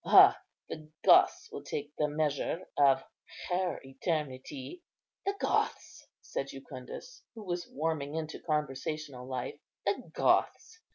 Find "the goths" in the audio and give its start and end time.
0.67-1.47, 5.27-6.07, 9.85-10.79